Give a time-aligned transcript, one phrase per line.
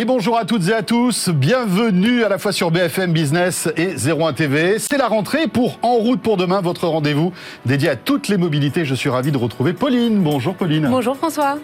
[0.00, 3.96] Et bonjour à toutes et à tous, bienvenue à la fois sur BFM Business et
[3.96, 4.78] 01 TV.
[4.78, 7.34] C'est la rentrée pour En route pour demain, votre rendez-vous
[7.66, 8.86] dédié à toutes les mobilités.
[8.86, 10.22] Je suis ravi de retrouver Pauline.
[10.22, 10.88] Bonjour Pauline.
[10.90, 11.58] Bonjour François.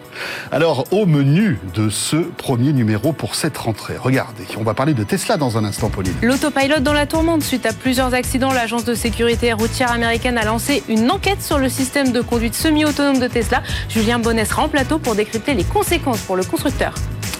[0.52, 5.02] Alors au menu de ce premier numéro pour cette rentrée, regardez, on va parler de
[5.02, 6.12] Tesla dans un instant Pauline.
[6.20, 7.42] L'autopilot dans la tourmente.
[7.42, 11.70] Suite à plusieurs accidents, l'agence de sécurité routière américaine a lancé une enquête sur le
[11.70, 13.62] système de conduite semi-autonome de Tesla.
[13.88, 16.92] Julien Bonnet sera en plateau pour décrypter les conséquences pour le constructeur.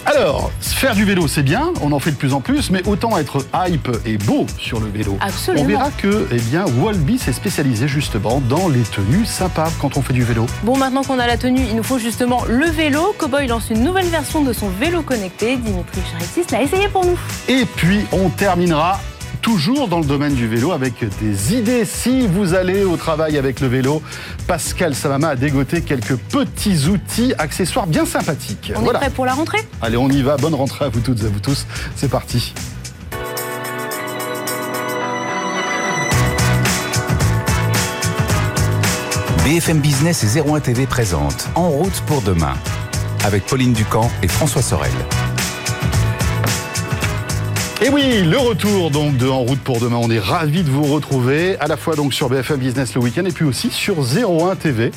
[0.09, 3.17] Alors, faire du vélo, c'est bien, on en fait de plus en plus, mais autant
[3.17, 5.17] être hype et beau sur le vélo.
[5.19, 5.65] Absolument.
[5.65, 10.01] On verra que, eh bien, Walby s'est spécialisé justement dans les tenues sympas quand on
[10.01, 10.45] fait du vélo.
[10.63, 13.13] Bon, maintenant qu'on a la tenue, il nous faut justement le vélo.
[13.17, 15.57] Cowboy lance une nouvelle version de son vélo connecté.
[15.57, 17.19] Dimitri Charitis l'a essayé pour nous.
[17.49, 19.01] Et puis, on terminera
[19.47, 21.85] toujours dans le domaine du vélo avec des idées.
[21.85, 24.01] Si vous allez au travail avec le vélo,
[24.45, 28.73] Pascal Savama a dégoté quelques petits outils, accessoires bien sympathiques.
[28.75, 29.59] On est prêt pour la rentrée?
[29.81, 30.35] Allez, on y va.
[30.35, 31.65] Bonne rentrée à vous toutes et à vous tous.
[31.95, 32.53] C'est parti.
[39.45, 42.55] BFM Business et 01 TV présente En route pour demain
[43.23, 44.91] avec Pauline Ducamp et François Sorel.
[47.79, 49.97] Et oui, le retour donc de En route pour demain.
[50.01, 53.23] On est ravis de vous retrouver à la fois donc sur BFM Business le week-end
[53.23, 54.89] et puis aussi sur 01 TV.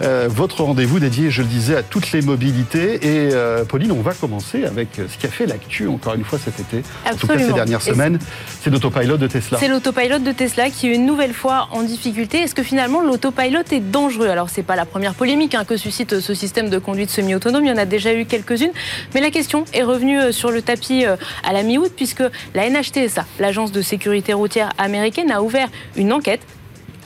[0.00, 2.94] Euh, votre rendez-vous dédié, je le disais, à toutes les mobilités.
[3.06, 6.38] Et euh, Pauline, on va commencer avec ce qui a fait l'actu encore une fois
[6.42, 7.12] cet été, Absolument.
[7.12, 8.18] en tout cas ces dernières semaines.
[8.62, 9.58] C'est l'autopilot de Tesla.
[9.60, 12.38] C'est l'autopilot de Tesla qui est une nouvelle fois en difficulté.
[12.38, 14.28] Est-ce que finalement l'autopilot est dangereux?
[14.28, 17.66] Alors c'est pas la première polémique hein, que suscite ce système de conduite semi-autonome.
[17.66, 18.72] Il y en a déjà eu quelques-unes,
[19.14, 22.21] mais la question est revenue euh, sur le tapis à la mi-août puisque
[22.54, 26.40] la NHTSA, l'agence de sécurité routière américaine, a ouvert une enquête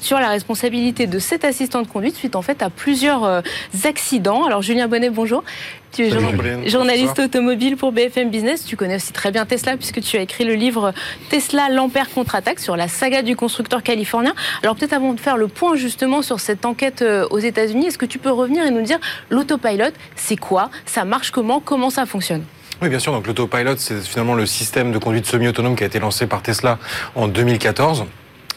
[0.00, 3.40] sur la responsabilité de cet assistant de conduite suite en fait à plusieurs euh,
[3.84, 4.44] accidents.
[4.44, 5.42] Alors Julien Bonnet, bonjour.
[5.92, 7.26] Tu es journaliste Bonsoir.
[7.26, 8.64] automobile pour BFM Business.
[8.64, 10.92] Tu connais aussi très bien Tesla puisque tu as écrit le livre
[11.30, 14.34] Tesla l'Ampère contre-attaque sur la saga du constructeur californien.
[14.62, 17.98] Alors peut-être avant de faire le point justement sur cette enquête euh, aux États-Unis, est-ce
[17.98, 18.98] que tu peux revenir et nous dire
[19.30, 20.70] l'autopilot, c'est quoi?
[20.84, 21.60] Ça marche comment?
[21.60, 22.44] Comment ça fonctionne?
[22.82, 23.12] Oui, bien sûr.
[23.12, 26.78] Donc l'autopilot, c'est finalement le système de conduite semi-autonome qui a été lancé par Tesla
[27.14, 28.04] en 2014.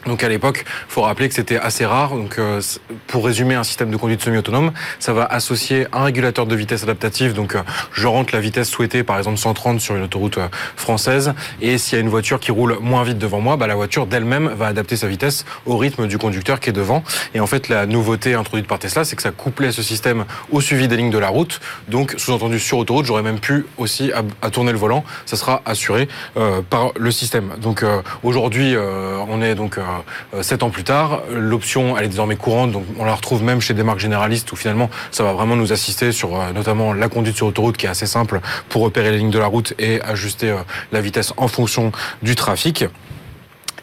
[0.06, 2.12] Donc à l'époque, faut rappeler que c'était assez rare.
[2.12, 2.62] Donc euh,
[3.08, 7.34] pour résumer, un système de conduite semi-autonome, ça va associer un régulateur de vitesse adaptative.
[7.34, 7.62] Donc euh,
[7.92, 11.98] je rentre la vitesse souhaitée, par exemple 130 sur une autoroute euh, française, et s'il
[11.98, 14.68] y a une voiture qui roule moins vite devant moi, bah, la voiture d'elle-même va
[14.68, 17.04] adapter sa vitesse au rythme du conducteur qui est devant.
[17.34, 20.62] Et en fait, la nouveauté introduite par Tesla, c'est que ça couplait ce système au
[20.62, 21.59] suivi des lignes de la route.
[21.90, 25.04] Donc sous-entendu sur autoroute, j'aurais même pu aussi à, à tourner le volant.
[25.26, 26.08] Ça sera assuré
[26.38, 27.52] euh, par le système.
[27.62, 29.78] Donc euh, aujourd'hui, on est donc
[30.42, 31.24] sept ans plus tard.
[31.32, 34.56] L'option, elle est désormais courante, donc on la retrouve même chez des marques généralistes où
[34.56, 37.90] finalement, ça va vraiment nous assister sur euh, notamment la conduite sur autoroute qui est
[37.90, 40.58] assez simple pour repérer les lignes de la route et ajuster euh,
[40.92, 42.86] la vitesse en fonction du trafic.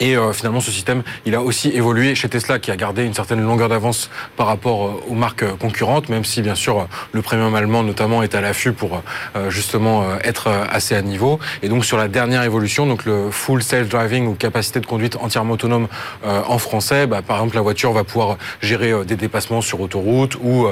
[0.00, 3.14] Et euh, finalement, ce système, il a aussi évolué chez Tesla, qui a gardé une
[3.14, 6.84] certaine longueur d'avance par rapport euh, aux marques euh, concurrentes, même si bien sûr euh,
[7.12, 9.02] le premium allemand notamment est à l'affût pour
[9.36, 11.38] euh, justement être assez à niveau.
[11.62, 15.16] Et donc sur la dernière évolution, donc le full self driving ou capacité de conduite
[15.16, 15.88] entièrement autonome
[16.24, 20.66] en français, bah, par exemple la voiture va pouvoir gérer des dépassements sur autoroute ou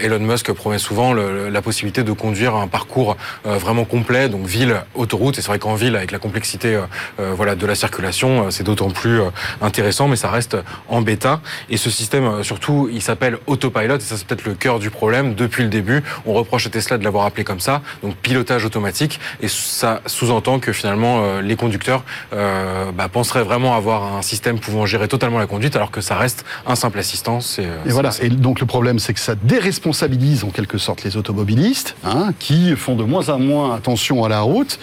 [0.00, 5.38] Elon Musk promet souvent la possibilité de conduire un parcours vraiment complet, donc ville, autoroute.
[5.38, 6.78] Et c'est vrai qu'en ville, avec la complexité
[7.18, 9.30] voilà de la circulation, euh, c'est d'autant plus euh,
[9.60, 10.56] intéressant, mais ça reste
[10.88, 11.40] en bêta.
[11.68, 14.90] Et ce système, euh, surtout, il s'appelle autopilot, et ça c'est peut-être le cœur du
[14.90, 15.34] problème.
[15.34, 19.20] Depuis le début, on reproche à Tesla de l'avoir appelé comme ça, donc pilotage automatique,
[19.40, 24.58] et ça sous-entend que finalement euh, les conducteurs euh, bah, penseraient vraiment avoir un système
[24.58, 27.40] pouvant gérer totalement la conduite, alors que ça reste un simple assistant.
[27.58, 28.10] Et voilà.
[28.20, 32.76] Et donc le problème, c'est que ça déresponsabilise en quelque sorte les automobilistes, hein, qui
[32.76, 34.78] font de moins en moins attention à la route.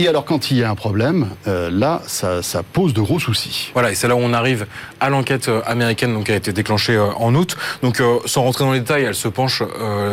[0.00, 2.40] Et alors quand il y a un problème, euh, là, ça,
[2.72, 3.70] pose de gros soucis.
[3.72, 4.66] Voilà, et c'est là où on arrive
[5.00, 7.56] à l'enquête euh, américaine donc, qui a été déclenchée euh, en août.
[7.82, 9.62] Donc, sans rentrer dans les détails, elle se penche,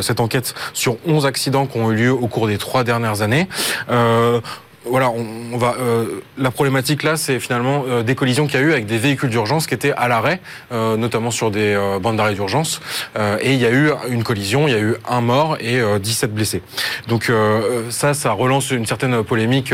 [0.01, 3.47] cette enquête, sur 11 accidents qui ont eu lieu au cours des trois dernières années.
[4.87, 5.75] Voilà, on, va.
[5.79, 8.99] euh, la problématique là, c'est finalement euh, des collisions qu'il y a eu avec des
[8.99, 10.41] véhicules d'urgence qui étaient à l'arrêt,
[10.71, 12.81] euh, notamment sur des euh, bandes d'arrêt d'urgence.
[13.17, 15.79] Euh, et il y a eu une collision, il y a eu un mort et
[15.79, 16.61] euh, 17 blessés.
[17.07, 17.31] Donc
[17.89, 19.73] ça, ça relance une certaine polémique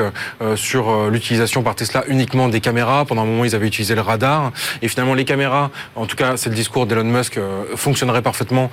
[0.55, 3.05] sur l'utilisation par Tesla uniquement des caméras.
[3.05, 4.51] Pendant un moment, ils avaient utilisé le radar.
[4.81, 7.39] Et finalement, les caméras, en tout cas, c'est le discours d'Elon Musk,
[7.75, 8.69] fonctionneraient parfaitement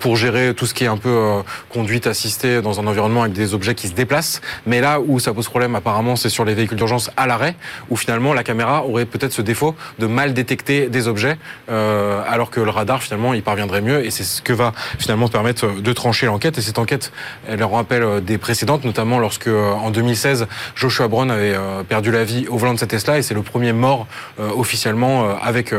[0.00, 3.54] pour gérer tout ce qui est un peu conduite assistée dans un environnement avec des
[3.54, 4.40] objets qui se déplacent.
[4.66, 7.54] Mais là où ça pose problème apparemment c'est sur les véhicules d'urgence à l'arrêt,
[7.90, 11.38] où finalement la caméra aurait peut-être ce défaut de mal détecter des objets,
[11.70, 15.28] euh, alors que le radar finalement il parviendrait mieux, et c'est ce que va finalement
[15.28, 16.58] permettre de trancher l'enquête.
[16.58, 17.12] Et cette enquête,
[17.48, 21.56] elle rappelle des précédentes, notamment lorsque en 2016 Joshua Brown avait
[21.88, 24.06] perdu la vie au volant de sa Tesla, et c'est le premier mort
[24.38, 25.74] officiellement avec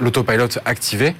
[0.00, 1.14] l'autopilot activé.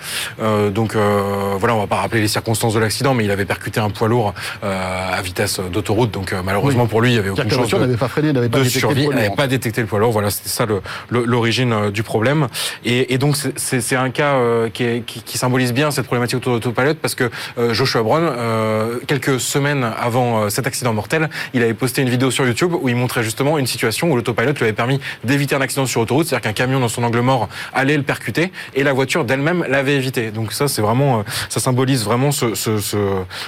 [0.70, 3.90] donc voilà, on va pas rappeler les circonstances de l'accident, mais il avait percuté un
[3.90, 7.89] poids lourd à vitesse d'autoroute, donc malheureusement pour lui, il y avait aucune chance de,
[7.90, 9.98] n'avait pas freiné, n'avait pas de détecté survie, le poids n'avait pas détecté le poids
[9.98, 10.12] lourd.
[10.12, 12.48] Voilà, c'était ça le- le- l'origine euh, du problème.
[12.84, 16.06] Et, et donc c'est c'est un cas euh, qui, est- qui- qui symbolise bien cette
[16.06, 20.92] problématique autour de l'autopilot parce que euh, Joshua Brown, euh, quelques semaines avant cet accident
[20.92, 24.16] mortel, il avait posté une vidéo sur YouTube où il montrait justement une situation où
[24.16, 27.20] l'autopilot lui avait permis d'éviter un accident sur autoroute, c'est-à-dire qu'un camion dans son angle
[27.20, 30.30] mort allait le percuter et la voiture d'elle-même l'avait évité.
[30.30, 32.96] Donc ça, c'est vraiment, euh, ça symbolise vraiment ce, ce, ce,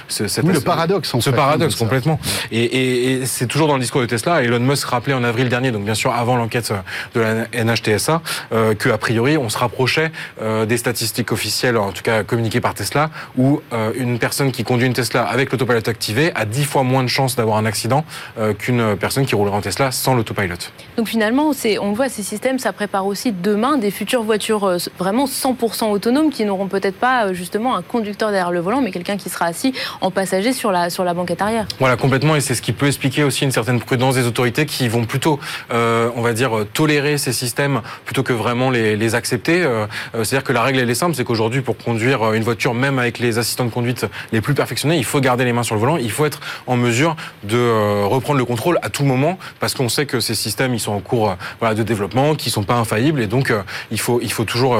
[0.07, 2.19] ce- le paradoxe, en ce fait, paradoxe hein, complètement.
[2.51, 4.32] Et, et- et c'est toujours dans le discours de Tesla.
[4.41, 6.73] Elon Musk rappelait en avril dernier, donc bien sûr avant l'enquête
[7.13, 8.21] de la NHTSA,
[8.51, 12.61] euh, que a priori on se rapprochait euh, des statistiques officielles, en tout cas communiquées
[12.61, 16.63] par Tesla, où euh, une personne qui conduit une Tesla avec l'autopilot activé a dix
[16.63, 18.05] fois moins de chances d'avoir un accident
[18.37, 20.55] euh, qu'une personne qui roulerait en Tesla sans l'autopilot.
[20.97, 21.51] Donc finalement,
[21.81, 26.29] on voit ces systèmes, ça prépare aussi demain des futures voitures euh, vraiment 100% autonomes
[26.29, 29.45] qui n'auront peut-être pas euh, justement un conducteur derrière le volant, mais quelqu'un qui sera
[29.45, 31.67] assis en passager sur la, sur la banquette arrière.
[31.79, 34.87] Voilà, complètement, et c'est ce qui peut expliquer aussi une certaine prudence des autorités qui
[34.87, 35.39] vont plutôt,
[35.71, 39.63] euh, on va dire, tolérer ces systèmes plutôt que vraiment les, accepter.
[39.63, 39.85] Euh,
[40.15, 42.99] euh, C'est-à-dire que la règle, elle est simple, c'est qu'aujourd'hui, pour conduire une voiture, même
[42.99, 45.81] avec les assistants de conduite les plus perfectionnés, il faut garder les mains sur le
[45.81, 49.89] volant, il faut être en mesure de reprendre le contrôle à tout moment, parce qu'on
[49.89, 53.27] sait que ces systèmes, ils sont en cours de développement, qui sont pas infaillibles, et
[53.27, 53.53] donc
[53.91, 54.77] il faut il faut toujours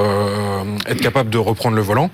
[0.87, 2.09] être capable de reprendre le volant.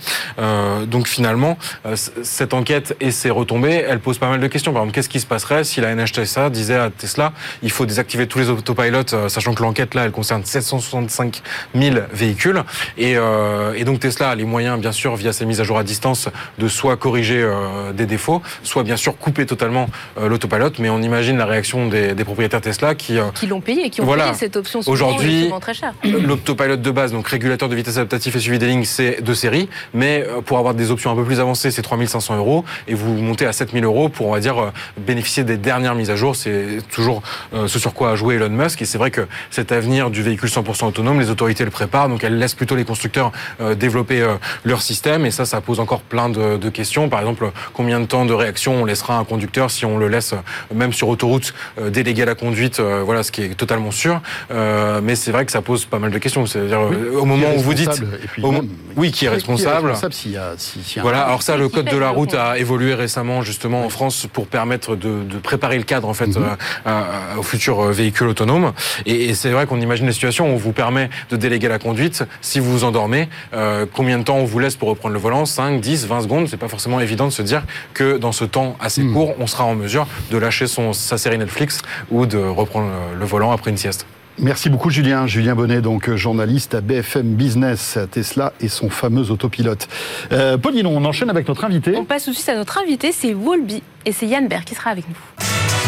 [0.88, 1.58] Donc finalement,
[1.96, 4.74] cette enquête et ses retombées, elles posent pas mal de questions.
[4.74, 7.19] Par exemple, qu'est-ce qui se passerait si la NHTSA disait à Tesla,
[7.64, 11.42] il faut désactiver tous les autopilotes, euh, sachant que l'enquête là, elle concerne 765
[11.76, 12.64] 000 véhicules,
[12.98, 15.78] et, euh, et donc Tesla a les moyens, bien sûr, via ses mises à jour
[15.78, 19.88] à distance, de soit corriger euh, des défauts, soit bien sûr couper totalement
[20.18, 20.80] euh, l'autopilote.
[20.80, 24.06] Mais on imagine la réaction des, des propriétaires Tesla qui Qui l'ont payé, qui ont
[24.06, 24.26] Voilà.
[24.26, 25.94] payé cette option Aujourd'hui, souvent très cher.
[26.04, 29.70] L'autopilot de base, donc régulateur de vitesse adaptatif et suivi des lignes, c'est de série.
[29.94, 32.64] Mais pour avoir des options un peu plus avancées, c'est 3500 euros.
[32.88, 36.16] Et vous montez à 7000 euros pour, on va dire, bénéficier des dernières mises à
[36.16, 36.36] jour.
[36.36, 37.22] C'est toujours
[37.54, 38.82] euh, ce sur quoi a joué Elon Musk.
[38.82, 42.10] Et c'est vrai que cet avenir du véhicule 100% autonome, les autorités le préparent.
[42.10, 43.32] Donc elles laissent plutôt les constructeurs
[43.62, 44.36] euh, développer euh,
[44.66, 45.26] leur système.
[45.26, 47.08] Et ça, ça pose encore plein de, de questions.
[47.10, 50.08] Par exemple, combien de temps de réaction on laissera à un conducteur si on le
[50.10, 50.34] laisse,
[50.74, 52.80] même sur autoroute, euh, déléguer la conduite.
[52.80, 54.22] euh, voilà, ce qui est totalement sûr.
[54.52, 56.46] Euh, mais c'est vrai que ça pose pas mal de questions.
[56.46, 57.88] C'est-à-dire, au moment Qui est où vous dites.
[57.90, 59.94] responsable, et puis au mo- même, oui, qui est responsable.
[60.12, 61.98] s'il y a, si- s'il y a un- Voilà, alors ça, le Qui code de
[61.98, 66.08] la route a évolué récemment justement en France pour permettre de, de préparer le cadre
[66.08, 66.38] en fait Mhm.
[66.38, 66.56] euh,
[66.90, 68.74] à- aux futurs euh, véhicules autonomes.
[69.06, 71.80] Et, et c'est vrai qu'on imagine des situations où on vous permet de déléguer la
[71.80, 72.24] conduite.
[72.42, 75.46] Si vous vous endormez, euh, combien de temps on vous laisse pour reprendre le volant?
[75.46, 76.48] 5, 10, 20 secondes?
[76.50, 77.64] C'est pas forcément évident de se dire
[77.94, 79.14] que dans ce temps assez Mhm.
[79.14, 81.82] court, on sera en mesure de lâcher son, sa série Netflix
[82.12, 84.06] ou de reprendre le, le volant après une sieste.
[84.42, 85.28] Merci beaucoup Julien.
[85.28, 89.90] Julien Bonnet, donc euh, journaliste à BFM Business, à Tesla et son fameux autopilote.
[90.32, 91.94] Euh, Pauline, on enchaîne avec notre invité.
[91.98, 94.76] On passe tout de suite à notre invité, c'est Wolby et c'est Yann Berg qui
[94.76, 95.79] sera avec nous.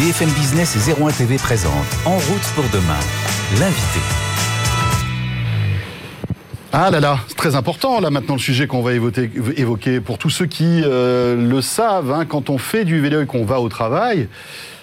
[0.00, 1.72] BFM Business et 01 TV présente
[2.06, 2.96] En route pour demain.
[3.58, 4.00] L'invité.
[6.72, 10.00] Ah là là, c'est très important là maintenant le sujet qu'on va évoquer, évoquer.
[10.00, 12.12] pour tous ceux qui euh, le savent.
[12.12, 14.28] hein, quand on fait du vélo et qu'on va au travail,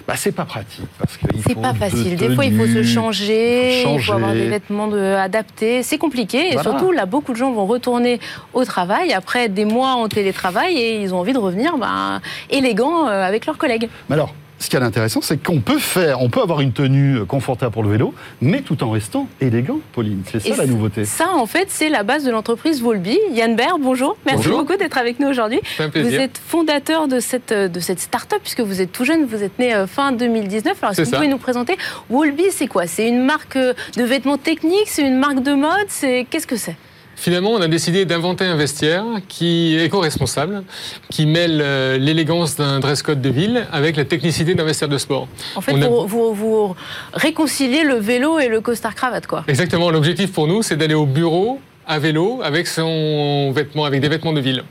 [0.07, 1.17] bah, c'est pas pratique parce
[1.47, 2.15] C'est pas de facile.
[2.15, 5.81] Des fois, il faut se changer, il faut avoir des vêtements de- adaptés.
[5.81, 6.49] C'est compliqué.
[6.49, 6.69] Et Voilà.
[6.69, 8.19] surtout, là, beaucoup de gens vont retourner
[8.53, 13.07] au travail après des mois en télétravail et ils ont envie de revenir ben, élégants
[13.07, 13.89] euh, avec leurs collègues.
[14.09, 17.25] Mais alors, ce qui est intéressant, c'est qu'on peut faire, on peut avoir une tenue
[17.25, 20.23] confortable pour le vélo, mais tout en restant élégant, Pauline.
[20.31, 21.05] C'est ça Et la nouveauté.
[21.05, 23.17] Ça, en fait, c'est la base de l'entreprise Volby.
[23.31, 24.17] Yann Baird, bonjour.
[24.25, 24.59] Merci Bonjour.
[24.63, 25.59] beaucoup d'être avec nous aujourd'hui.
[25.77, 29.43] Vous êtes fondateur de cette, euh, de cette start-up, puisque vous êtes tout jeune, vous
[29.43, 30.77] êtes né euh, fin 2019.
[30.81, 31.17] Alors, est-ce C'est que vous ça.
[31.17, 31.77] pouvez nous présenter
[32.09, 32.87] Wolby, c'est quoi?
[32.87, 36.55] C'est une marque euh, de vêtements techniques C'est une marque de mode C'est Qu'est-ce que
[36.57, 36.75] c'est?
[37.19, 40.63] Finalement, on a décidé d'inventer un vestiaire qui est éco-responsable,
[41.09, 44.99] qui mêle euh, l'élégance d'un dress code de ville avec la technicité d'un vestiaire de
[44.99, 45.27] sport.
[45.55, 46.75] En fait, On a- vous, vous, vous
[47.13, 49.43] réconciliez le vélo et le costard-cravate, quoi.
[49.47, 54.09] Exactement, l'objectif pour nous, c'est d'aller au bureau à vélo avec son vêtement, avec des
[54.09, 54.63] vêtements de ville.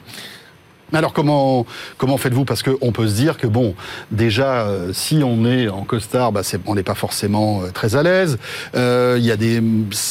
[0.93, 1.66] Alors comment
[1.99, 2.45] comment faites-vous?
[2.45, 3.75] Parce qu'on peut se dire que bon,
[4.12, 8.02] déjà euh, si on est en costard, bah, on n'est pas forcément euh, très à
[8.02, 8.38] l'aise.
[8.76, 9.61] Euh, Il y a des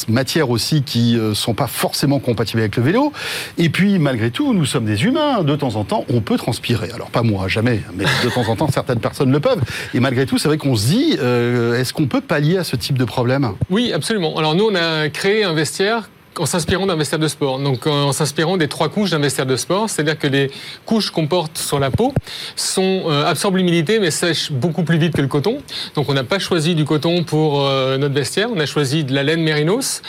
[0.08, 3.12] matières aussi qui sont pas forcément compatibles avec le vélo.
[3.56, 5.42] Et puis malgré tout, nous sommes des humains.
[5.42, 6.90] De temps en temps, on peut transpirer.
[6.92, 9.62] Alors pas moi, jamais, mais de temps en temps, certaines personnes le peuvent.
[9.94, 12.98] Et malgré tout, c'est vrai qu'on se dit, est-ce qu'on peut pallier à ce type
[12.98, 13.52] de problème?
[13.70, 14.36] Oui, absolument.
[14.36, 17.58] Alors nous, on a créé un vestiaire en s'inspirant d'un vestiaire de sport.
[17.58, 20.50] Donc en s'inspirant des trois couches d'un vestiaire de sport, c'est-à-dire que les
[20.84, 22.12] couches qu'on porte sur la peau
[22.78, 25.58] euh, absorbent l'humidité mais sèchent beaucoup plus vite que le coton.
[25.94, 29.14] Donc on n'a pas choisi du coton pour euh, notre vestiaire, on a choisi de
[29.14, 30.02] la laine mérinos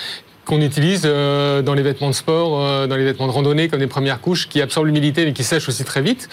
[0.47, 3.81] qu'on utilise euh, dans les vêtements de sport, euh, dans les vêtements de randonnée comme
[3.81, 6.29] les premières couches qui absorbent l'humidité mais qui sèchent aussi très vite.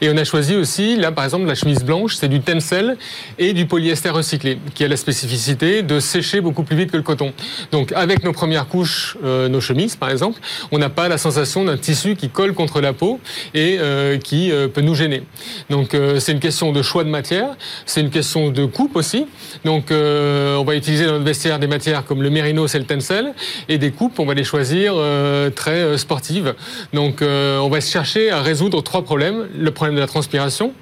[0.00, 2.96] Et on a choisi aussi, là par exemple, la chemise blanche, c'est du tencel
[3.38, 7.02] et du polyester recyclé, qui a la spécificité de sécher beaucoup plus vite que le
[7.02, 7.32] coton.
[7.70, 10.40] Donc avec nos premières couches, euh, nos chemises par exemple,
[10.72, 13.20] on n'a pas la sensation d'un tissu qui colle contre la peau
[13.54, 13.78] et
[14.24, 15.22] qui peut nous gêner.
[15.68, 17.50] Donc c'est une question de choix de matière,
[17.84, 19.26] c'est une question de coupe aussi.
[19.64, 23.34] Donc on va utiliser dans notre vestiaire des matières comme le mérinos et le tencel
[23.68, 26.54] et des coupes, on va les choisir euh, très euh, sportives.
[26.92, 29.48] Donc euh, on va chercher à résoudre trois problèmes.
[29.56, 30.72] Le problème de la transpiration,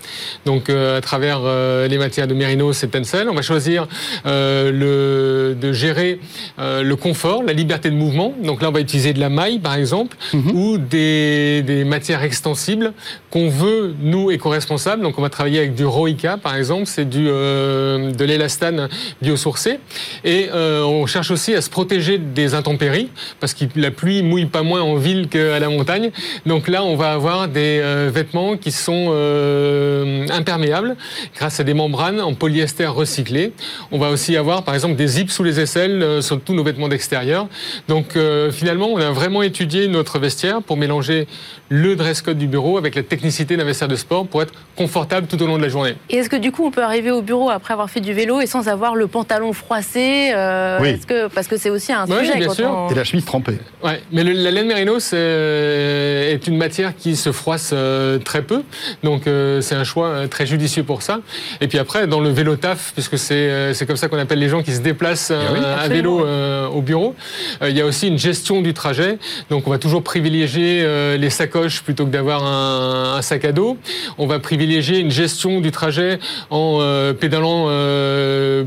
[0.44, 1.40] donc à travers
[1.88, 3.28] les matières de mérinos et de tencel.
[3.28, 3.86] On va choisir
[4.24, 6.20] le, de gérer
[6.58, 8.34] le confort, la liberté de mouvement.
[8.42, 10.16] Donc là on va utiliser de la maille par exemple
[10.54, 12.92] ou des, des matières extensibles
[13.30, 15.02] qu'on veut nous éco-responsables.
[15.02, 18.88] Donc on va travailler avec du Roica par exemple, c'est du de l'élastane
[19.22, 19.78] biosourcé
[20.24, 23.08] et on cherche aussi à se protéger des intempéries
[23.40, 26.10] parce que la pluie mouille pas moins en ville qu'à la montagne.
[26.46, 30.96] Donc là on va avoir des euh, vêtements qui sont euh, imperméables
[31.36, 33.52] grâce à des membranes en polyester recyclé.
[33.92, 36.64] On va aussi avoir par exemple des zips sous les aisselles euh, sur tous nos
[36.64, 37.46] vêtements d'extérieur.
[37.88, 41.26] Donc euh, finalement on a vraiment étudié notre vestiaire pour mélanger
[41.68, 45.26] le dress code du bureau avec la technicité d'un vestiaire de sport pour être confortable
[45.28, 45.94] tout au long de la journée.
[46.10, 48.40] Et est-ce que du coup on peut arriver au bureau après avoir fait du vélo
[48.40, 50.98] et sans avoir le pantalon froissé euh, Oui.
[51.06, 52.38] que, Parce que c'est aussi un Oui, sujet.
[52.38, 52.88] bien quand sûr.
[52.90, 53.58] Et la chemise trempée.
[53.84, 58.42] Ouais, mais le- la laine mérinos euh, est une matière qui se froisse euh, très
[58.42, 58.62] peu,
[59.02, 61.20] donc euh, c'est un choix très judicieux pour ça.
[61.60, 64.62] Et puis après, dans le vélo taf, puisque c'est comme ça qu'on appelle les gens
[64.62, 66.26] qui se déplacent Eh oui, à vélo
[66.74, 67.14] au bureau,
[67.62, 69.18] il y a aussi une gestion du trajet.
[69.50, 70.84] Donc on va toujours privilégier
[71.18, 73.76] les sacoches plutôt que d'avoir un, un sac à dos.
[74.18, 76.18] On va privilégier une gestion du trajet
[76.50, 76.80] en
[77.18, 77.66] pédalant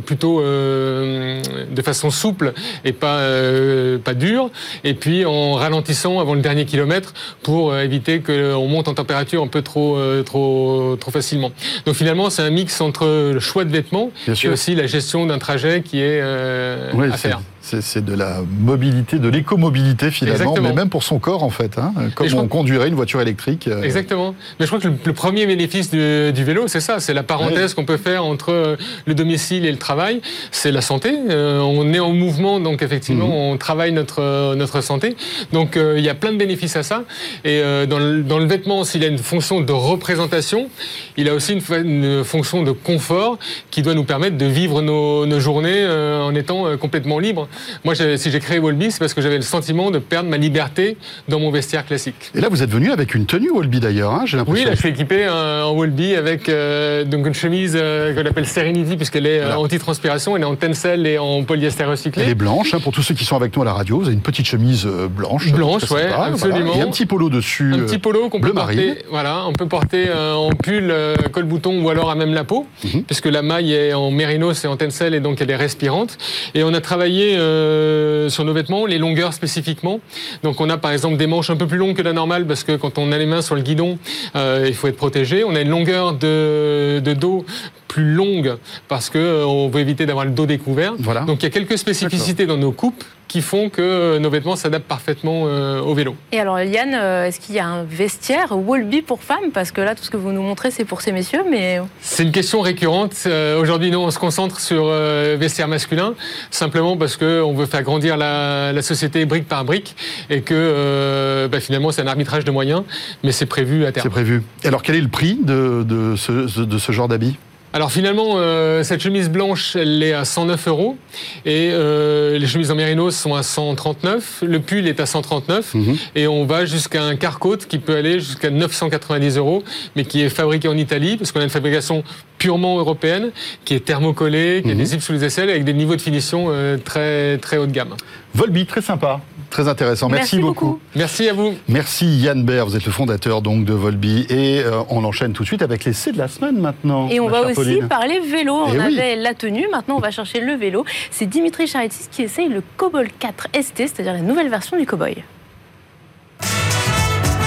[0.05, 2.53] plutôt de façon souple
[2.85, 4.49] et pas euh, pas dure.
[4.83, 9.41] Et puis en ralentissant avant le dernier kilomètre pour euh, éviter qu'on monte en température
[9.43, 11.51] un peu trop euh, trop trop facilement.
[11.85, 14.51] Donc finalement c'est un mix entre le choix de vêtements Bien et sûr.
[14.53, 17.41] aussi la gestion d'un trajet qui est euh, Ouais, à faire.
[17.81, 20.67] C'est de la mobilité, de l'écomobilité finalement, Exactement.
[20.69, 23.67] mais même pour son corps en fait, hein, comme on crois- conduirait une voiture électrique.
[23.67, 24.35] euh, Exactement.
[24.59, 27.23] Mais je crois que le, le premier bénéfice du, du vélo, c'est ça, c'est la
[27.23, 30.21] parenthèse qu'on peut faire entre euh, le domicile et le travail.
[30.51, 31.13] C'est la santé.
[31.29, 33.33] Euh, on est en mouvement, donc effectivement, Mhm.
[33.53, 35.15] on travaille notre notre santé.
[35.53, 37.03] Donc il y a plein de bénéfices à ça.
[37.45, 40.69] Et dans, le, dans le vêtement, s'il a une fonction de représentation,
[41.17, 43.37] il a aussi une, fonction de confort
[43.71, 47.47] qui doit nous permettre de vivre nos, nos journées en étant complètement libre.
[47.85, 50.97] Moi, si j'ai créé Wolby, c'est parce que j'avais le sentiment de perdre ma liberté
[51.27, 52.31] dans mon vestiaire classique.
[52.35, 54.65] Et là, vous êtes venu avec une tenue Wolby d'ailleurs, hein, j'ai Oui, l'impression.
[54.69, 58.45] là, je suis équipé euh, en Wallby avec euh, donc une chemise euh, qu'on appelle
[58.47, 59.59] Serenity puisqu'elle est euh, Voilà.
[59.59, 62.23] anti-transpiration, elle est en tencel et en polyester recyclé.
[62.23, 64.05] Elle est blanche, hein, pour tous ceux qui sont avec nous à la radio, vous
[64.05, 65.51] avez une petite chemise euh, blanche.
[65.51, 66.75] Blanche, ouais, sympa, absolument.
[66.75, 67.71] Et un petit polo dessus.
[67.73, 68.79] Un petit polo qu'on peut marine.
[68.79, 70.93] porter, voilà, on peut porter en pull,
[71.31, 73.03] col bouton ou alors à même la peau, Mhm.
[73.03, 76.17] puisque la maille est en mérinos et en tencel et donc elle est respirante.
[76.55, 79.99] Et on a travaillé euh, sur nos vêtements les longueurs spécifiquement.
[80.43, 82.63] Donc on a par exemple des manches un peu plus longues que la normale parce
[82.63, 83.97] que quand on a les mains sur le guidon,
[84.35, 85.43] euh, il faut être protégé.
[85.43, 87.45] On a une longueur de, de dos
[87.89, 88.55] plus longue
[88.87, 90.93] parce que euh, on veut éviter d'avoir le dos découvert.
[90.99, 91.21] Voilà.
[91.21, 94.55] Donc il y a quelques spécificités dans nos coupes qui font que euh, nos vêtements
[94.55, 96.15] s'adaptent parfaitement euh, au vélo.
[96.31, 99.51] Et alors Yann, euh, est-ce qu'il y a un vestiaire Wallby pour femmes?
[99.53, 102.23] Parce que là, tout ce que vous nous montrez, c'est pour ces messieurs, mais C'est
[102.23, 103.13] une question récurrente.
[103.27, 106.15] Euh, Aujourd'hui, nous, on se concentre sur euh, vestiaire masculin,
[106.49, 109.95] simplement parce qu'on veut faire grandir la, la société brique par brique
[110.31, 112.81] et que euh, bah, finalement, c'est un arbitrage de moyens,
[113.23, 114.09] mais c'est prévu à C'est terme.
[114.09, 114.41] prévu.
[114.63, 117.37] Et alors, quel est le prix de, de ce, de ce genre d'habit
[117.71, 120.97] Alors finalement, euh, cette chemise blanche, elle est à 109 euros
[121.45, 124.43] et euh, les chemises en mérinos sont à 139.
[124.47, 125.97] Le pull est à 139 Mhm.
[126.15, 129.63] et on va jusqu'à un carcoat qui peut aller jusqu'à 990 euros,
[129.95, 132.03] mais qui est fabriqué en Italie parce qu'on a une fabrication
[132.39, 133.29] purement européenne,
[133.65, 134.79] qui est thermocollée, qui est Mhm.
[134.79, 137.93] lisible sous les aisselles, avec des niveaux de finition euh, très, très haut de gamme.
[138.33, 139.19] Volby, très sympa,
[139.49, 140.07] très intéressant.
[140.09, 140.79] Merci, Merci beaucoup.
[140.95, 141.53] Merci à vous.
[141.67, 145.43] Merci Yann Baer, vous êtes le fondateur donc de Volby et euh, on enchaîne tout
[145.43, 147.07] de suite avec l'essai de la semaine maintenant.
[147.09, 147.87] Et on va aussi Pauline.
[147.87, 148.53] parler vélo.
[148.53, 148.97] On Eh oui.
[148.99, 150.85] avait la tenue, maintenant on va chercher le vélo.
[151.11, 155.15] C'est Dimitri Charitis qui essaye le Cobol 4 ST, c'est-à-dire la nouvelle version du Cowboy.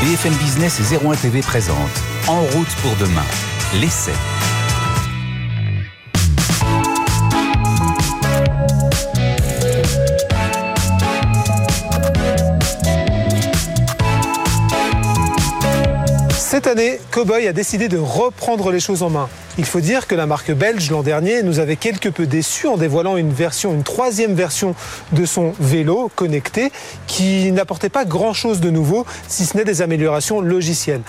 [0.02, 1.76] BFM Business et 01 TV présente
[2.28, 3.22] En route pour demain,
[3.80, 4.12] l'essai.
[16.52, 19.30] Cette année, Cowboy a décidé de reprendre les choses en main.
[19.56, 22.76] Il faut dire que la marque belge l'an dernier nous avait quelque peu déçus en
[22.76, 24.74] dévoilant une version, une troisième version
[25.12, 26.70] de son vélo connecté
[27.06, 31.00] qui n'apportait pas grand-chose de nouveau, si ce n'est des améliorations logicielles.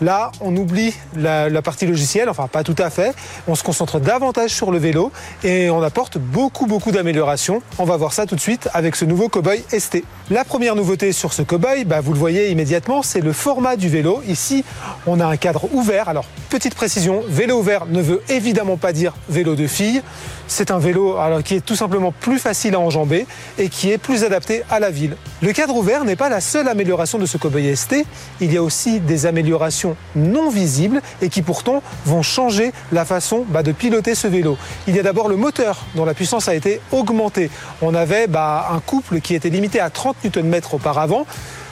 [0.00, 3.14] Là, on oublie la, partie logicielle, enfin pas tout à fait.
[3.48, 5.10] On se concentre davantage sur le vélo
[5.42, 7.62] et on apporte beaucoup beaucoup d'améliorations.
[7.78, 10.04] On va voir ça tout de suite avec ce nouveau Cowboy ST.
[10.30, 13.88] La première nouveauté sur ce Cowboy, bah, vous le voyez immédiatement, c'est le format du
[13.88, 14.22] vélo.
[14.28, 14.64] Ici,
[15.06, 16.08] on a un cadre ouvert.
[16.08, 20.02] Alors, petite précision, vélo ouvert ne veut évidemment pas dire vélo de fille.
[20.48, 23.26] C'est un vélo qui est tout simplement plus facile à enjamber
[23.58, 25.16] et qui est plus adapté à la ville.
[25.42, 28.04] Le cadre ouvert n'est pas la seule amélioration de ce Cowboy ST.
[28.40, 33.44] Il y a aussi des améliorations non visibles et qui pourtant vont changer la façon
[33.48, 34.56] bah, de piloter ce vélo.
[34.88, 37.50] Il y a d'abord le moteur dont la puissance a été augmentée.
[37.82, 41.26] On avait bah, un couple qui était limité à 30 Nm auparavant.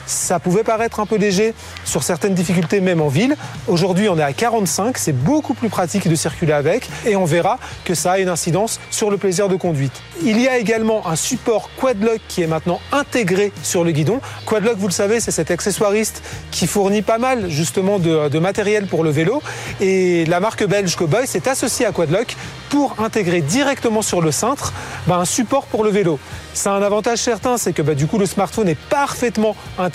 [0.05, 3.35] Ça pouvait paraître un peu léger sur certaines difficultés, même en ville.
[3.67, 4.97] Aujourd'hui, on est à 45.
[4.97, 6.87] C'est beaucoup plus pratique de circuler avec.
[7.05, 9.93] Et on verra que ça a une incidence sur le plaisir de conduite.
[10.23, 14.21] Il y a également un support Quadlock qui est maintenant intégré sur le guidon.
[14.45, 16.21] Quadlock, vous le savez, c'est cet accessoiriste
[16.51, 19.41] qui fournit pas mal justement de, matériel pour le vélo.
[19.81, 22.35] Et la marque belge Cowboy s'est associée à Quadlock
[22.69, 24.73] pour intégrer directement sur le cintre
[25.07, 26.19] bah, un support pour le vélo.
[26.53, 29.94] Ça a un avantage certain, c'est que bah, du coup le smartphone est parfaitement intégré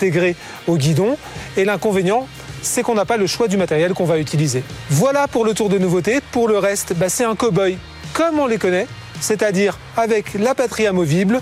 [0.67, 1.17] au guidon.
[1.57, 2.27] Et l'inconvénient,
[2.61, 4.63] c'est qu'on n'a pas le choix du matériel qu'on va utiliser.
[4.89, 6.19] Voilà pour le tour de nouveautés.
[6.31, 7.77] Pour le reste, bah, c'est un cowboy
[8.13, 8.87] comme on les connaît,
[9.19, 11.39] c'est-à-dire avec la patrie amovible,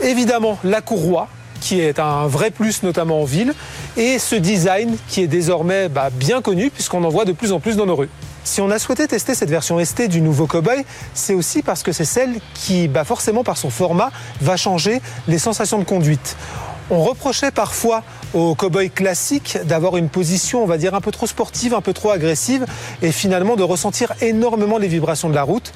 [0.00, 1.28] évidemment la courroie
[1.60, 3.54] qui est un vrai plus notamment en ville,
[3.96, 7.60] et ce design qui est désormais bah, bien connu puisqu'on en voit de plus en
[7.60, 8.10] plus dans nos rues.
[8.44, 10.84] Si on a souhaité tester cette version ST du nouveau Cowboy,
[11.14, 15.38] c'est aussi parce que c'est celle qui, bah forcément par son format, va changer les
[15.38, 16.36] sensations de conduite.
[16.88, 21.26] On reprochait parfois au cowboy classique d'avoir une position, on va dire, un peu trop
[21.26, 22.64] sportive, un peu trop agressive,
[23.02, 25.72] et finalement de ressentir énormément les vibrations de la route.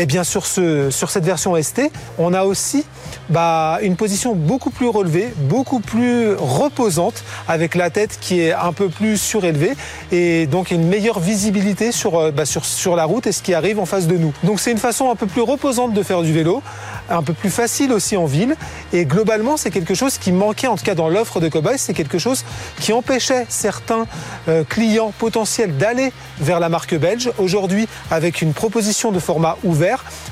[0.00, 2.84] Et bien sur, ce, sur cette version ST, on a aussi
[3.30, 8.72] bah, une position beaucoup plus relevée, beaucoup plus reposante, avec la tête qui est un
[8.72, 9.72] peu plus surélevée,
[10.12, 13.54] et donc une meilleure visibilité sur, euh, bah, sur, sur la route et ce qui
[13.54, 14.32] arrive en face de nous.
[14.44, 16.62] Donc c'est une façon un peu plus reposante de faire du vélo,
[17.10, 18.54] un peu plus facile aussi en ville,
[18.92, 21.94] et globalement c'est quelque chose qui manquait, en tout cas dans l'offre de Cowboy, c'est
[21.94, 22.44] quelque chose
[22.78, 24.06] qui empêchait certains
[24.46, 27.32] euh, clients potentiels d'aller vers la marque belge.
[27.38, 29.87] Aujourd'hui, avec une proposition de format ouvert,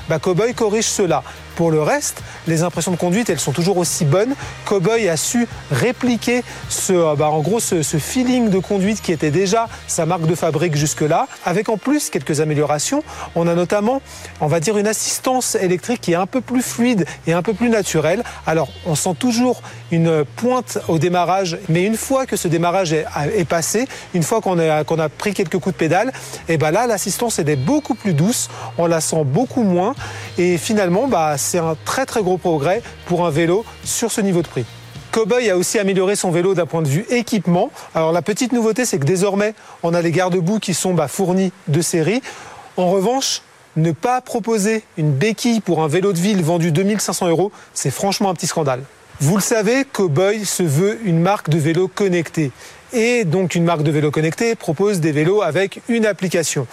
[0.07, 1.23] bah, Cowboy corrige cela.
[1.57, 4.35] Pour le reste, les impressions de conduite, elles sont toujours aussi bonnes.
[4.65, 9.31] Cowboy a su répliquer ce, euh, bah, en gros, ce, feeling de conduite qui était
[9.31, 13.03] déjà sa marque de fabrique jusque-là, avec en plus quelques améliorations.
[13.33, 14.03] On a notamment,
[14.39, 17.55] on va dire, une assistance électrique qui est un peu plus fluide et un peu
[17.55, 18.23] plus naturelle.
[18.45, 23.49] Alors, on sent toujours une pointe au démarrage, mais une fois que ce démarrage est,
[23.49, 26.13] passé, une fois qu'on a, pris quelques coups de pédale,
[26.49, 29.95] et ben là, l'assistance est beaucoup plus douce, on la sent beaucoup moins,
[30.37, 34.41] et finalement, bah, c'est un très très gros progrès pour un vélo sur ce niveau
[34.41, 34.65] de prix.
[35.11, 37.71] Cowboy a aussi amélioré son vélo d'un point de vue équipement.
[37.95, 41.51] Alors la petite nouveauté, c'est que désormais, on a les garde-boue qui sont bah, fournis
[41.69, 42.21] de série.
[42.75, 43.41] En revanche,
[43.77, 48.29] ne pas proposer une béquille pour un vélo de ville vendu 2500 euros, c'est franchement
[48.29, 48.83] un petit scandale.
[49.19, 52.51] Vous le savez, Cowboy se veut une marque de vélo connecté.
[52.93, 56.67] Et donc une marque de vélo connecté propose des vélos avec une application.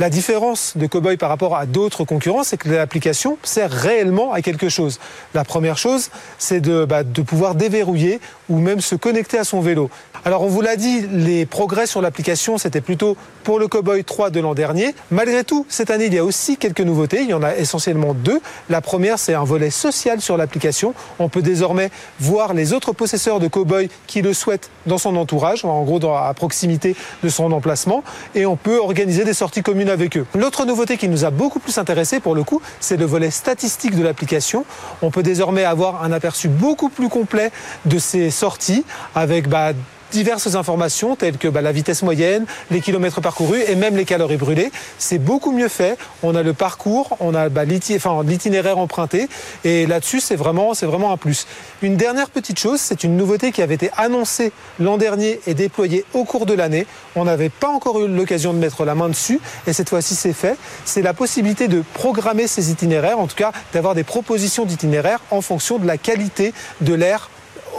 [0.00, 4.42] La différence de Cowboy par rapport à d'autres concurrents, c'est que l'application sert réellement à
[4.42, 4.98] quelque chose.
[5.34, 9.60] La première chose, c'est de, bah, de pouvoir déverrouiller ou même se connecter à son
[9.60, 9.90] vélo.
[10.24, 14.30] Alors on vous l'a dit, les progrès sur l'application, c'était plutôt pour le Cowboy 3
[14.30, 14.94] de l'an dernier.
[15.10, 17.20] Malgré tout, cette année, il y a aussi quelques nouveautés.
[17.22, 18.40] Il y en a essentiellement deux.
[18.70, 20.94] La première, c'est un volet social sur l'application.
[21.18, 25.64] On peut désormais voir les autres possesseurs de Cowboy qui le souhaitent dans son entourage,
[25.64, 28.02] en gros à proximité de son emplacement,
[28.34, 30.26] et on peut organiser des sorties communes avec eux.
[30.34, 33.94] L'autre nouveauté qui nous a beaucoup plus intéressé pour le coup, c'est le volet statistique
[33.96, 34.64] de l'application.
[35.02, 37.50] On peut désormais avoir un aperçu beaucoup plus complet
[37.84, 39.72] de ces sorties avec bah,
[40.14, 44.36] diverses informations telles que bah, la vitesse moyenne, les kilomètres parcourus et même les calories
[44.36, 44.70] brûlées.
[44.96, 45.98] C'est beaucoup mieux fait.
[46.22, 49.28] On a le parcours, on a bah, l'itinéraire emprunté
[49.64, 51.48] et là-dessus c'est vraiment, c'est vraiment un plus.
[51.82, 56.04] Une dernière petite chose, c'est une nouveauté qui avait été annoncée l'an dernier et déployée
[56.14, 56.86] au cours de l'année.
[57.16, 60.32] On n'avait pas encore eu l'occasion de mettre la main dessus et cette fois-ci c'est
[60.32, 60.56] fait.
[60.84, 65.40] C'est la possibilité de programmer ces itinéraires, en tout cas d'avoir des propositions d'itinéraires en
[65.40, 67.30] fonction de la qualité de l'air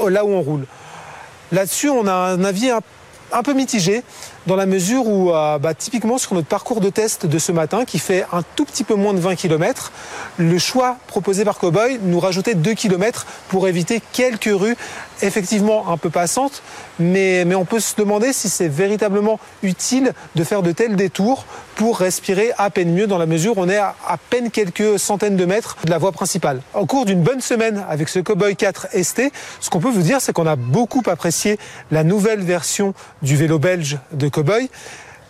[0.10, 0.65] là où on roule.
[1.51, 4.03] Là-dessus, on a un avis un, peu mitigé
[4.47, 7.86] dans la mesure où, euh, bah, typiquement sur notre parcours de test de ce matin,
[7.86, 9.91] qui fait un tout petit peu moins de 20 km,
[10.38, 14.77] le choix proposé par Cowboy nous rajoutait 2 km pour éviter quelques rues
[15.21, 16.62] effectivement un peu passantes,
[16.99, 21.45] mais, mais on peut se demander si c'est véritablement utile de faire de tels détours
[21.75, 24.99] pour respirer à peine mieux dans la mesure où on est à, à peine quelques
[24.99, 26.62] centaines de mètres de la voie principale.
[26.73, 30.21] Au cours d'une bonne semaine avec ce Cowboy 4 ST, ce qu'on peut vous dire,
[30.21, 31.58] c'est qu'on a beaucoup apprécié
[31.91, 34.69] la nouvelle version du vélo belge de Cowboy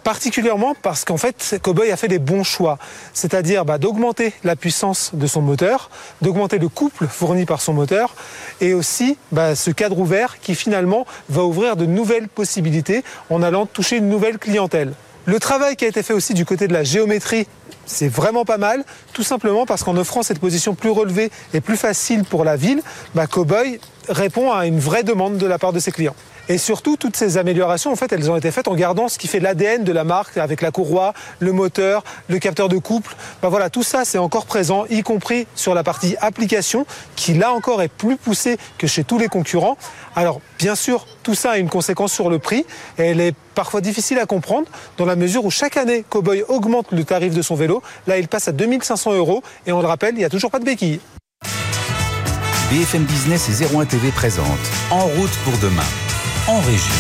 [0.04, 2.78] particulièrement parce qu'en fait, Cowboy a fait des bons choix,
[3.14, 5.90] c'est-à-dire bah, d'augmenter la puissance de son moteur,
[6.22, 8.16] d'augmenter le couple fourni par son moteur,
[8.62, 13.66] et aussi bah, ce cadre ouvert qui finalement va ouvrir de nouvelles possibilités en allant
[13.66, 14.94] toucher une nouvelle clientèle.
[15.26, 17.48] Le travail qui a été fait aussi du côté de la géométrie,
[17.88, 21.78] c'est vraiment pas mal, tout simplement parce qu'en offrant cette position plus relevée et plus
[21.78, 22.82] facile pour la ville,
[23.16, 26.16] bah, Cowboy répond à une vraie demande de la part de ses clients.
[26.48, 29.28] Et surtout, toutes ces améliorations, en fait, elles ont été faites en gardant ce qui
[29.28, 33.16] fait l'ADN de la marque, avec la courroie, le moteur, le capteur de couple.
[33.42, 37.52] Ben voilà, tout ça, c'est encore présent, y compris sur la partie application, qui là
[37.52, 39.78] encore est plus poussée que chez tous les concurrents.
[40.16, 42.66] Alors, bien sûr, tout ça a une conséquence sur le prix,
[43.00, 46.92] et elle est parfois difficile à comprendre, dans la mesure où chaque année, Cowboy augmente
[46.92, 47.82] le tarif de son vélo.
[48.06, 50.60] Là, il passe à 2500 euros, et on le rappelle, il n'y a toujours pas
[50.60, 51.00] de béquille.
[52.70, 54.46] BFM Business et 01 TV présente
[54.90, 55.84] En route pour demain
[56.48, 56.94] en région.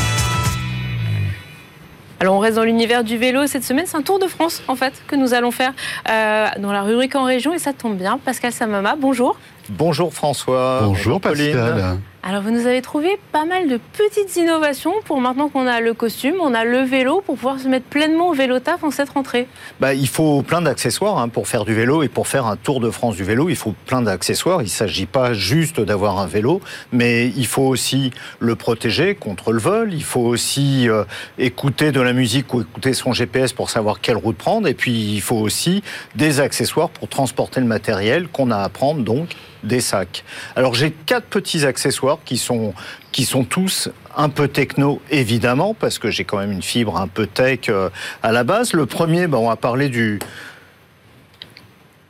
[2.19, 4.75] Alors on reste dans l'univers du vélo cette semaine, c'est un tour de France en
[4.75, 5.73] fait que nous allons faire
[6.09, 8.17] euh, dans la rubrique en région et ça tombe bien.
[8.17, 9.37] Pascal Samama, bonjour.
[9.69, 10.81] Bonjour François.
[10.83, 11.99] Bonjour, Pascal.
[12.27, 15.93] Alors vous nous avez trouvé pas mal de petites innovations pour maintenant qu'on a le
[15.93, 19.09] costume, on a le vélo pour pouvoir se mettre pleinement au vélo taf en cette
[19.09, 19.47] rentrée.
[19.79, 22.79] Bah, il faut plein d'accessoires hein, pour faire du vélo et pour faire un tour
[22.79, 24.63] de France du vélo, il faut plein d'accessoires.
[24.63, 26.61] Il ne s'agit pas juste d'avoir un vélo,
[26.91, 28.09] mais il faut aussi
[28.39, 29.93] le protéger contre le vol.
[29.93, 31.03] Il faut aussi euh,
[31.37, 34.67] écouter de la musique ou écouter son GPS pour savoir quelle route prendre.
[34.67, 35.83] Et puis il faut aussi
[36.15, 40.23] des accessoires pour transporter le matériel qu'on a à prendre donc des sacs.
[40.55, 42.73] Alors j'ai quatre petits accessoires qui sont,
[43.11, 47.07] qui sont tous un peu techno, évidemment, parce que j'ai quand même une fibre un
[47.07, 47.89] peu tech euh,
[48.23, 48.73] à la base.
[48.73, 50.19] Le premier, ben, on va parler du,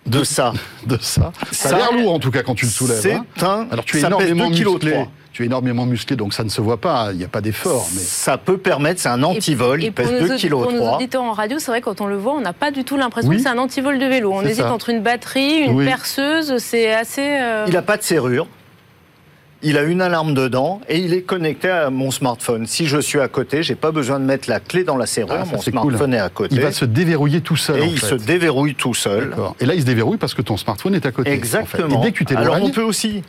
[0.06, 0.54] de ça.
[0.86, 1.32] De ça.
[1.52, 3.00] Ça, a l'air lourd en tout cas quand tu le soulèves.
[3.02, 3.26] C'est hein.
[3.42, 3.68] un.
[3.72, 4.92] Alors tu es ça pèse énormément 2 kg musclé.
[4.92, 5.08] 3.
[5.34, 7.10] Tu es énormément musclé, donc ça ne se voit pas.
[7.12, 7.86] Il n'y a pas d'effort.
[7.94, 10.72] Mais Ça peut permettre, c'est un antivol, il pour pèse nos 2 aud- kg Pour
[10.72, 10.96] nos 3.
[10.96, 13.30] auditeurs en radio, c'est vrai quand on le voit, on n'a pas du tout l'impression
[13.32, 13.38] Oui.
[13.38, 14.32] que c'est un antivol de vélo.
[14.32, 14.72] On hésite ça.
[14.72, 15.86] entre une batterie, une Oui.
[15.86, 17.22] perceuse, c'est assez.
[17.42, 18.48] euh, Il n'a pas de serrure.
[19.68, 22.68] Il a une alarme dedans et il est connecté à mon smartphone.
[22.68, 25.38] Si je suis à côté, j'ai pas besoin de mettre la clé dans la serrure.
[25.40, 26.14] Ah, mon smartphone cool.
[26.14, 27.80] est à côté il va se déverrouiller tout seul.
[27.80, 28.10] et en il fait.
[28.10, 29.36] se déverrouille tout seul.
[29.60, 31.30] Et là, il se déverrouille parce que ton smartphone est à côté.
[31.30, 31.38] en fait.
[31.38, 32.00] Exactement.
[32.00, 33.24] Et dès que tu Alors on peut aussi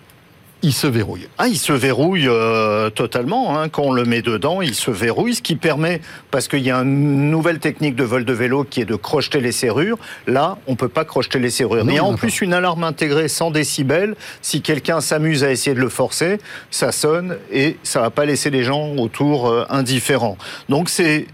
[0.62, 1.28] il se verrouille.
[1.38, 3.58] Ah, il se verrouille euh, totalement.
[3.58, 3.68] Hein.
[3.68, 6.78] Quand on le met dedans, il se verrouille, ce qui permet, parce qu'il y a
[6.78, 9.98] une nouvelle technique de vol de vélo qui est de crocheter les serrures.
[10.26, 11.78] Là, on peut pas crocheter les serrures.
[11.78, 14.16] Non, Mais il y a en plus une alarme intégrée 100 décibels.
[14.40, 16.38] Si quelqu'un s'amuse à essayer de le forcer,
[16.70, 20.38] ça sonne et ça va pas laisser les gens autour euh, indifférents.
[20.68, 21.26] Donc c'est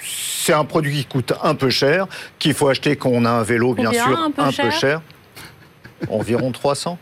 [0.00, 2.06] c'est un produit qui coûte un peu cher,
[2.38, 4.72] qu'il faut acheter quand on a un vélo, bien sûr, un peu cher?
[4.72, 5.02] cher.
[6.10, 6.98] Environ 300.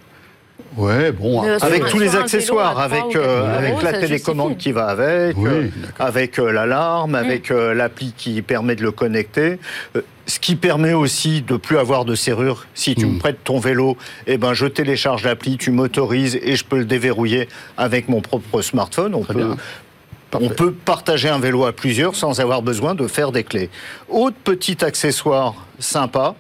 [0.77, 1.43] Ouais, bon.
[1.61, 5.69] Avec tous les accessoires, avec, euh, euros, avec la télécommande qui va avec, Oui, euh,
[5.99, 9.59] avec euh, l'alarme, avec euh, l'appli qui permet de le connecter.
[9.97, 12.67] Euh, ce qui permet aussi de plus avoir de serrure.
[12.75, 13.15] Si tu Mm.
[13.15, 16.85] me prêtes ton vélo, eh ben, je télécharge l'appli, tu m'autorises et je peux le
[16.85, 19.15] déverrouiller avec mon propre smartphone.
[19.15, 19.57] On Très peut, bien.
[20.31, 20.47] Parfait.
[20.47, 23.69] on peut partager un vélo à plusieurs sans avoir besoin de faire des clés.
[24.09, 26.35] Autre petit accessoire sympa,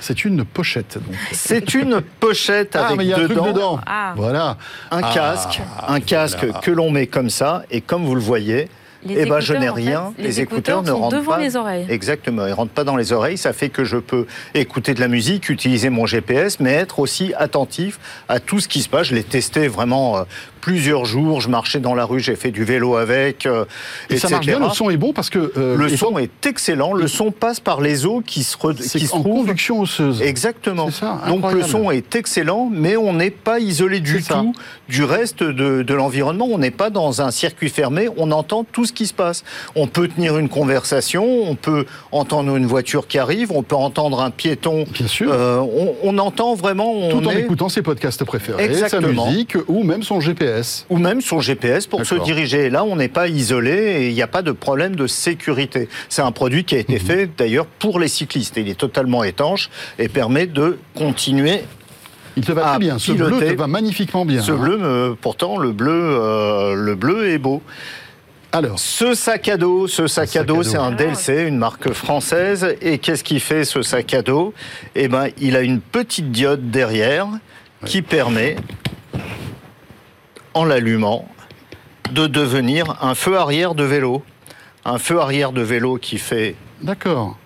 [0.00, 0.94] C'est une pochette.
[0.94, 1.14] Donc.
[1.32, 4.14] c'est une pochette Ah, avec mais il y a un truc dedans Ah.
[4.16, 4.56] Voilà.
[4.90, 6.58] un Ah, casque, un casque voilà.
[6.60, 8.68] que l'on met comme ça, et comme vous le voyez,
[9.04, 10.12] Les eh ben, je n'ai en fait, rien.
[10.18, 11.38] les écouteurs ne sont rentrent devant pas.
[11.38, 11.86] les oreilles.
[11.88, 13.38] Exactement, ils rentrent pas dans les oreilles.
[13.38, 17.32] Ça fait que je peux écouter de la musique, utiliser mon GPS, mais être aussi
[17.38, 19.08] attentif à tout ce qui se passe.
[19.08, 20.22] Je l'ai testé vraiment euh,
[20.66, 21.40] plusieurs jours.
[21.40, 23.64] Je marchais dans la rue, j'ai fait du vélo avec, euh,
[24.10, 26.92] Et ça marche bien, le son est bon parce que euh, Le son est excellent.
[26.92, 30.20] Le son passe par les eaux qui se, re- qui se en trouvent conduction osseuse.
[30.22, 30.90] Exactement.
[30.90, 34.34] Ça, Donc le son est excellent, mais on n'est pas isolé du ça.
[34.34, 34.52] tout
[34.88, 36.48] du reste de, de l'environnement.
[36.50, 38.08] On n'est pas dans un circuit fermé.
[38.16, 39.44] On entend tout ce qui se passe.
[39.76, 44.20] On peut tenir une conversation, on peut entendre une voiture qui arrive, on peut entendre
[44.20, 44.84] un piéton.
[44.92, 45.30] Bien sûr.
[45.32, 46.90] Euh, on, on entend vraiment.
[46.92, 49.24] On Tout en est- écoutant ses podcasts préférés, Exactement.
[49.26, 50.55] sa musique ou même son GPS.
[50.90, 52.66] Ou même son GPS pour se diriger.
[52.66, 55.88] Et là, on n'est pas isolé et il n'y a pas de problème de sécurité.
[56.08, 57.00] C'est un produit qui a été Mhm.
[57.00, 58.54] fait d'ailleurs pour les cyclistes.
[58.56, 61.60] Il est totalement étanche et permet de continuer
[62.36, 62.98] Il te va à très bien.
[62.98, 64.42] Ce bleu te va magnifiquement bien.
[64.42, 64.56] Ce hein.
[64.56, 67.62] bleu, me- pourtant, le bleu, euh, le bleu est beau.
[68.52, 71.92] Alors, Ce sac à dos, ce sac, sac à dos, c'est un DLC, une marque
[71.92, 72.76] française.
[72.80, 74.54] Et qu'est-ce qui fait ce sac à dos?
[74.94, 77.26] Eh ben, il a une petite diode derrière
[77.84, 78.56] qui permet,
[80.56, 81.28] en l'allumant,
[82.12, 84.22] de devenir un feu arrière de vélo.
[84.84, 87.36] Un feu arrière de vélo qui fait d'accord.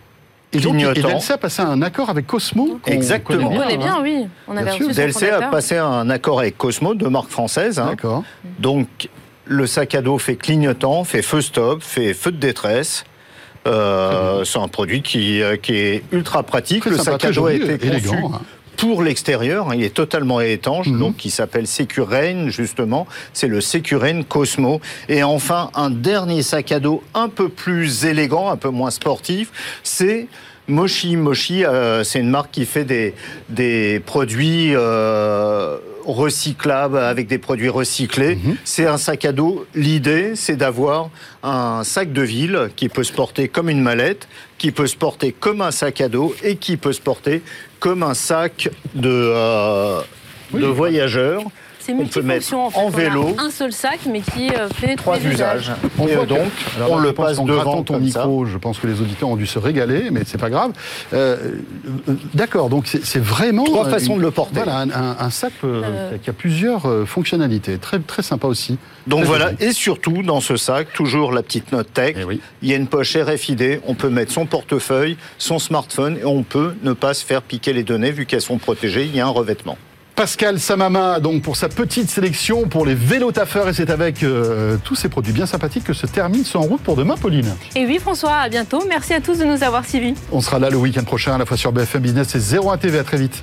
[0.52, 1.08] Et donc, et Clignotant.
[1.08, 2.80] DLC a passé un accord avec Cosmo.
[2.86, 3.48] Exactement.
[3.48, 4.00] connaît On connaît bien, hein.
[4.02, 4.26] oui.
[4.48, 7.78] On avait Bien DLC a passé un accord avec Cosmo, de marque française.
[7.78, 7.90] hein.
[7.90, 8.22] D'accord.
[8.58, 8.88] Donc,
[9.44, 13.04] le sac à dos fait clignotant, fait feu stop, fait feu de détresse.
[13.66, 16.84] Euh, c'est un produit qui, euh, qui est ultra pratique.
[16.84, 18.40] Le sympa, sac à dos a été élégant, conçu hein.
[18.80, 19.72] Pour l'extérieur.
[19.74, 20.98] Il est totalement étanche, Mhm.
[20.98, 23.06] donc il s'appelle Securain, justement.
[23.32, 24.80] C'est le Securain Cosmo.
[25.08, 29.50] Et enfin, un dernier sac à dos un peu plus élégant, un peu moins sportif,
[29.82, 30.26] c'est
[30.68, 31.16] Moshi.
[31.16, 33.14] Moshi, euh, c'est une marque qui fait des,
[33.48, 38.36] des produits euh, recyclables avec des produits recyclés.
[38.36, 38.56] Mhm.
[38.64, 39.66] C'est un sac à dos.
[39.74, 41.10] L'idée, c'est d'avoir
[41.42, 45.32] un sac de ville qui peut se porter comme une mallette, qui peut se porter
[45.38, 47.42] comme un sac à dos et qui peut se porter
[47.80, 50.00] comme un sac de, euh,
[50.52, 50.60] Oui.
[50.62, 51.42] de voyageurs.
[51.80, 52.78] C'est on peut mettre multifonction en, fait.
[52.78, 53.36] en On a vélo.
[53.38, 55.72] un seul sac, mais qui euh, fait Trois usages.
[55.98, 56.40] On et voit euh, que- donc,
[56.76, 58.00] Alors on là, le passe devant ton ça.
[58.00, 60.72] micro, je pense que les auditeurs ont dû se régaler, mais c'est pas grave.
[61.14, 61.36] Euh,
[62.34, 64.56] D'accord, donc c'est vraiment Trois euh, façons une- de le porter.
[64.62, 66.18] Voilà, un, un- un sac euh, Euh.
[66.22, 68.78] qui a plusieurs euh, fonctionnalités, très très sympa aussi.
[69.06, 69.64] Donc Très voilà, joli.
[69.64, 72.16] et surtout dans ce sac, toujours la petite note tech.
[72.20, 72.40] Eh oui.
[72.62, 76.42] Il y a une poche RFID, on peut mettre son portefeuille, son smartphone et on
[76.42, 79.26] peut ne pas se faire piquer les données vu qu'elles sont protégées, il y a
[79.26, 79.78] un revêtement.
[80.20, 84.76] Pascal Samama, donc pour sa petite sélection pour les vélos taffeurs, et c'est avec euh,
[84.84, 87.56] tous ces produits bien sympathiques que se termine ce En route pour demain, Pauline.
[87.74, 88.84] Et oui, François, à bientôt.
[88.86, 90.12] Merci à tous de nous avoir suivis.
[90.30, 92.98] On sera là le week-end prochain, à la fois sur BFM Business et 01 TV.
[92.98, 93.42] À très vite.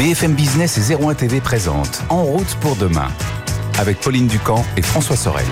[0.00, 3.06] BFM Business et 01 TV présente En route pour demain
[3.78, 5.46] avec Pauline Ducamp et François Sorel.